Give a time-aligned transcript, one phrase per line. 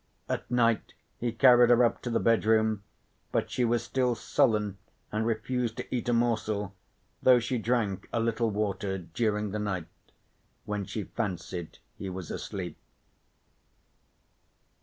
[0.27, 2.81] At night he carried her up to the bedroom,
[3.31, 4.79] but she was still sullen
[5.11, 6.73] and refused to eat a morsel,
[7.21, 9.85] though she drank a little water during the night,
[10.65, 12.79] when she fancied he was asleep.